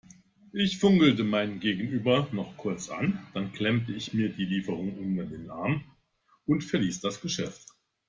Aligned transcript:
Ich 0.53 0.79
funkelte 0.79 1.23
mein 1.23 1.59
Gegenüber 1.59 2.27
noch 2.31 2.57
kurz 2.57 2.89
an, 2.89 3.19
dann 3.35 3.51
klemmte 3.51 3.93
ich 3.93 4.15
mir 4.15 4.29
die 4.29 4.45
Lieferung 4.45 4.97
unter 4.97 5.25
den 5.27 5.51
Arm 5.51 5.83
und 6.45 6.63
verließ 6.63 7.01
das 7.01 7.21
Geschäft. 7.21 7.67